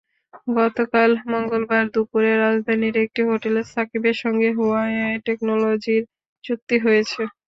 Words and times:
গতকাল 0.55 1.09
মঙ্গলবার 1.31 1.85
দুপুরে 1.93 2.31
রাজধানীর 2.37 2.95
একটি 3.03 3.21
হোটেলে 3.29 3.61
সাকিবের 3.71 4.17
সঙ্গে 4.23 4.49
হুয়াওয়ে 4.57 5.03
টেকনোলজিসের 5.25 6.03
চুক্তি 6.43 6.75
হয়েছে। 6.85 7.21